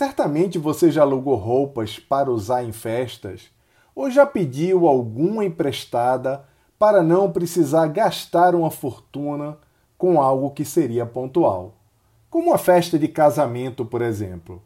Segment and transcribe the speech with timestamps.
[0.00, 3.50] Certamente você já alugou roupas para usar em festas
[3.94, 6.42] ou já pediu alguma emprestada
[6.78, 9.58] para não precisar gastar uma fortuna
[9.98, 11.74] com algo que seria pontual,
[12.30, 14.62] como uma festa de casamento, por exemplo.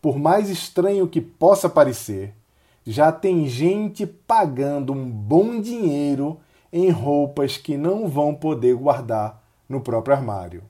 [0.00, 2.32] Por mais estranho que possa parecer,
[2.86, 6.40] já tem gente pagando um bom dinheiro
[6.72, 10.62] em roupas que não vão poder guardar no próprio armário.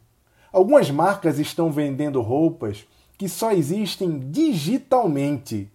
[0.52, 2.88] Algumas marcas estão vendendo roupas
[3.24, 5.72] que só existem digitalmente.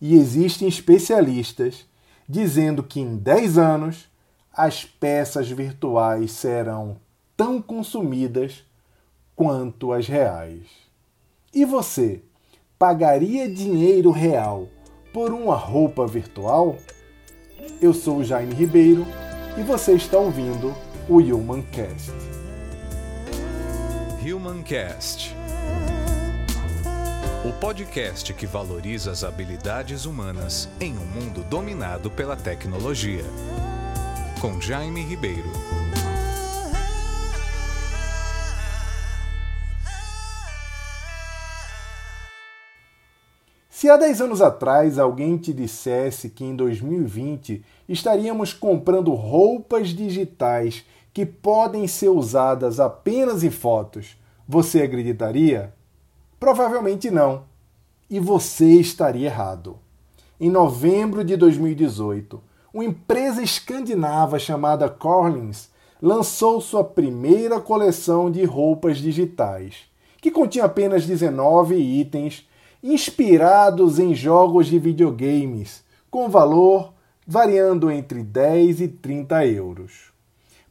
[0.00, 1.84] E existem especialistas
[2.28, 4.08] dizendo que em 10 anos
[4.52, 6.96] as peças virtuais serão
[7.36, 8.62] tão consumidas
[9.34, 10.62] quanto as reais.
[11.52, 12.22] E você
[12.78, 14.68] pagaria dinheiro real
[15.12, 16.76] por uma roupa virtual?
[17.82, 19.04] Eu sou o Jaime Ribeiro
[19.58, 20.72] e você está ouvindo
[21.08, 22.12] o Humancast.
[24.24, 25.34] Humancast
[27.46, 33.22] o podcast que valoriza as habilidades humanas em um mundo dominado pela tecnologia.
[34.40, 35.48] Com Jaime Ribeiro.
[43.70, 50.84] Se há 10 anos atrás alguém te dissesse que em 2020 estaríamos comprando roupas digitais
[51.14, 55.72] que podem ser usadas apenas em fotos, você acreditaria?
[56.38, 57.44] Provavelmente não.
[58.08, 59.78] E você estaria errado.
[60.38, 62.42] Em novembro de 2018,
[62.72, 65.70] uma empresa escandinava chamada Corlins
[66.00, 69.84] lançou sua primeira coleção de roupas digitais,
[70.20, 72.46] que continha apenas 19 itens
[72.82, 76.92] inspirados em jogos de videogames, com valor
[77.26, 80.12] variando entre 10 e 30 euros.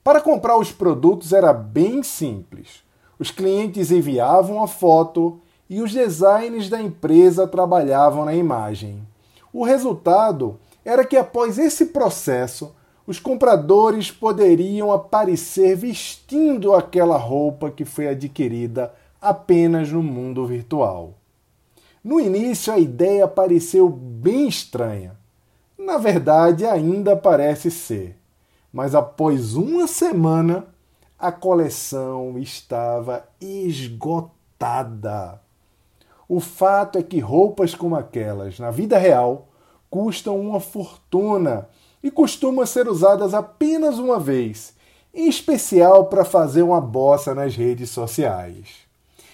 [0.03, 2.83] Para comprar os produtos era bem simples.
[3.17, 9.01] Os clientes enviavam a foto e os designers da empresa trabalhavam na imagem.
[9.51, 12.75] O resultado era que após esse processo,
[13.07, 21.13] os compradores poderiam aparecer vestindo aquela roupa que foi adquirida apenas no mundo virtual.
[22.03, 25.17] No início, a ideia pareceu bem estranha.
[25.77, 28.15] Na verdade, ainda parece ser.
[28.71, 30.67] Mas após uma semana,
[31.17, 34.25] a coleção estava esgotada.
[36.27, 39.47] O fato é que roupas como aquelas, na vida real,
[39.89, 41.67] custam uma fortuna
[42.03, 44.73] e costumam ser usadas apenas uma vez,
[45.13, 48.85] em especial para fazer uma bossa nas redes sociais.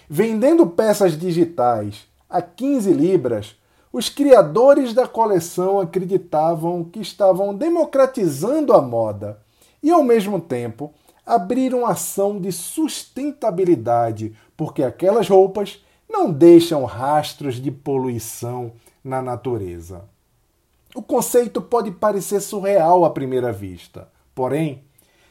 [0.10, 3.56] Vendendo peças digitais a 15 libras,
[3.94, 9.40] os criadores da coleção acreditavam que estavam democratizando a moda
[9.82, 10.94] e, ao mesmo tempo,
[11.26, 18.74] abriram ação de sustentabilidade, porque aquelas roupas não deixam rastros de poluição
[19.04, 20.04] na natureza.
[20.94, 24.84] O conceito pode parecer surreal à primeira vista, porém,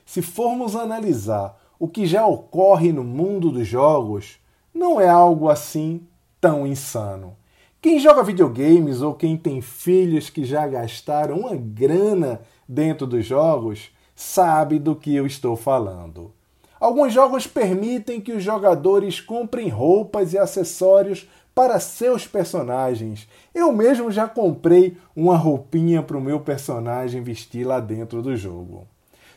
[0.06, 4.38] se formos analisar o que já ocorre no mundo dos jogos,
[4.72, 6.06] não é algo assim
[6.40, 7.36] tão insano.
[7.80, 13.90] Quem joga videogames ou quem tem filhos que já gastaram uma grana dentro dos jogos
[14.14, 16.32] sabe do que eu estou falando.
[16.80, 23.28] Alguns jogos permitem que os jogadores comprem roupas e acessórios para seus personagens.
[23.54, 28.86] Eu mesmo já comprei uma roupinha para o meu personagem vestir lá dentro do jogo.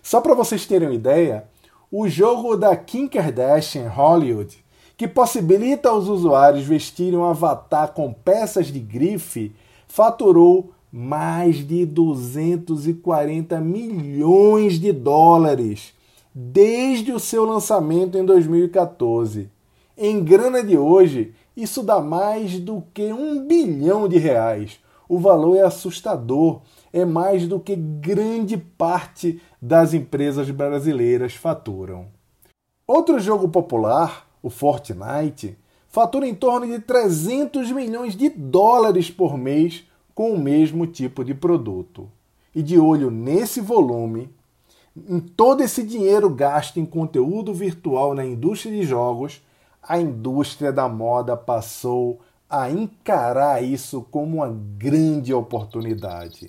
[0.02, 1.44] Só para vocês terem uma ideia,
[1.92, 4.64] o jogo da Kim Kardashian Hollywood,
[4.96, 9.54] que possibilita aos usuários vestirem um avatar com peças de grife,
[9.86, 15.94] faturou mais de 240 milhões de dólares
[16.34, 19.50] desde o seu lançamento em 2014.
[19.98, 24.80] Em grana de hoje, isso dá mais do que um bilhão de reais.
[25.08, 26.62] O valor é assustador,
[26.92, 32.08] é mais do que grande parte das empresas brasileiras faturam.
[32.88, 35.58] Outro jogo popular, o Fortnite,
[35.88, 39.84] fatura em torno de 300 milhões de dólares por mês
[40.16, 42.10] com o mesmo tipo de produto.
[42.56, 44.30] E de olho nesse volume,
[44.96, 49.42] em todo esse dinheiro gasto em conteúdo virtual na indústria de jogos,
[49.82, 56.48] a indústria da moda passou a encarar isso como uma grande oportunidade.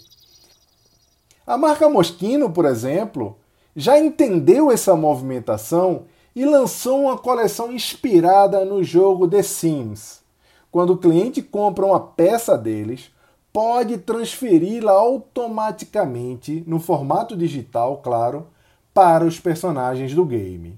[1.47, 3.37] A marca Moschino, por exemplo,
[3.75, 6.05] já entendeu essa movimentação
[6.37, 10.23] e lançou uma coleção inspirada no jogo The Sims.
[10.71, 13.11] Quando o cliente compra uma peça deles,
[13.55, 18.49] pode transferi-la automaticamente no formato digital, claro,
[18.93, 20.77] para os personagens do game.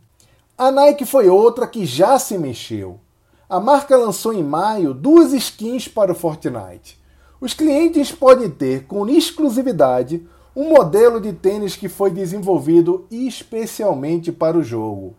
[0.58, 3.00] A Nike foi outra que já se mexeu.
[3.48, 7.00] a marca lançou em maio duas skins para o Fortnite.
[7.40, 14.58] Os clientes podem ter com exclusividade um modelo de tênis que foi desenvolvido especialmente para
[14.58, 15.14] o jogo.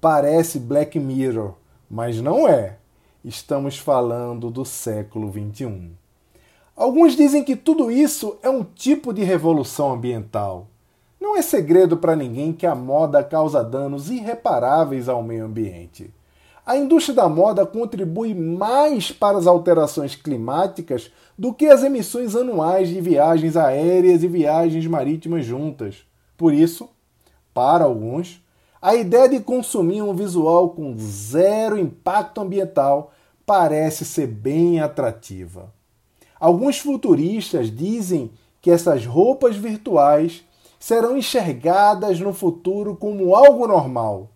[0.00, 1.52] Parece Black Mirror,
[1.90, 2.78] mas não é.
[3.22, 6.01] Estamos falando do século 21.
[6.76, 10.68] Alguns dizem que tudo isso é um tipo de revolução ambiental.
[11.20, 16.12] Não é segredo para ninguém que a moda causa danos irreparáveis ao meio ambiente.
[16.64, 22.88] A indústria da moda contribui mais para as alterações climáticas do que as emissões anuais
[22.88, 26.06] de viagens aéreas e viagens marítimas juntas.
[26.38, 26.88] Por isso,
[27.52, 28.42] para alguns,
[28.80, 33.12] a ideia de consumir um visual com zero impacto ambiental
[33.44, 35.70] parece ser bem atrativa.
[36.42, 40.44] Alguns futuristas dizem que essas roupas virtuais
[40.78, 44.32] serão enxergadas no futuro como algo normal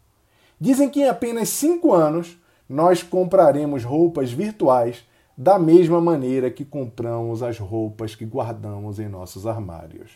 [0.58, 2.38] Dizem que em apenas cinco anos
[2.68, 5.04] nós compraremos roupas virtuais
[5.36, 10.12] da mesma maneira que compramos as roupas que guardamos em nossos armários.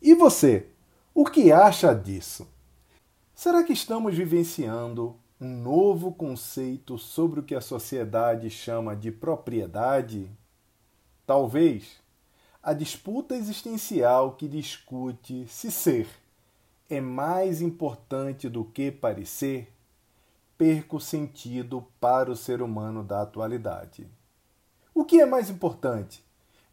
[0.00, 0.66] E você,
[1.14, 2.46] o que acha disso?
[3.34, 10.30] Será que estamos vivenciando um novo conceito sobre o que a sociedade chama de propriedade?
[11.30, 11.92] Talvez
[12.60, 16.08] a disputa existencial que discute se ser
[16.88, 19.72] é mais importante do que parecer,
[20.58, 24.08] perca o sentido para o ser humano da atualidade.
[24.92, 26.20] O que é mais importante?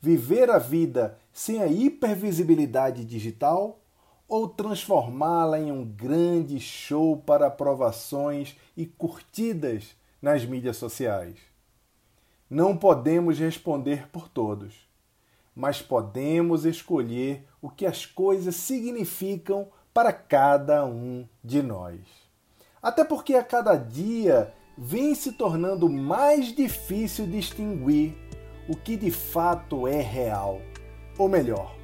[0.01, 3.79] Viver a vida sem a hipervisibilidade digital
[4.27, 11.56] ou transformá-la em um grande show para aprovações e curtidas nas mídias sociais?
[12.49, 14.87] Não podemos responder por todos,
[15.53, 21.99] mas podemos escolher o que as coisas significam para cada um de nós.
[22.81, 28.15] Até porque a cada dia vem se tornando mais difícil distinguir
[28.69, 30.61] o que de fato é real,
[31.17, 31.75] ou melhor,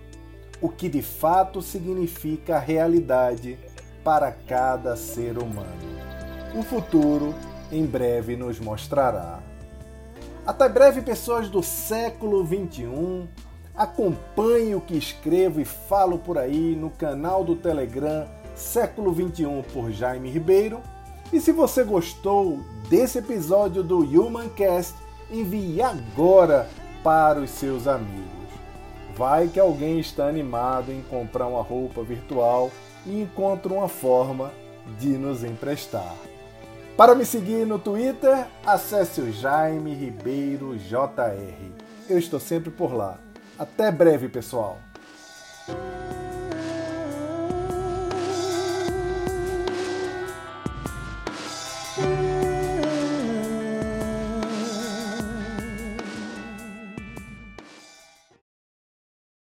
[0.61, 3.59] o que de fato significa a realidade
[4.03, 5.67] para cada ser humano.
[6.57, 7.33] O futuro
[7.71, 9.41] em breve nos mostrará.
[10.45, 13.27] Até breve, pessoas do século 21
[13.75, 19.91] Acompanhe o que escrevo e falo por aí no canal do Telegram Século 21 por
[19.91, 20.79] Jaime Ribeiro.
[21.31, 24.93] E se você gostou desse episódio do Humancast,
[25.31, 26.69] envie agora
[27.03, 28.29] para os seus amigos.
[29.15, 32.69] Vai que alguém está animado em comprar uma roupa virtual
[33.07, 34.51] e encontra uma forma
[34.99, 36.13] de nos emprestar.
[36.95, 41.71] Para me seguir no Twitter, acesse o Jaime Ribeiro JR.
[42.07, 43.17] Eu estou sempre por lá.
[43.57, 44.77] Até breve, pessoal!